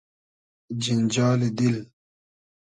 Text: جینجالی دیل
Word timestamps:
جینجالی 0.81 1.49
دیل 1.57 1.77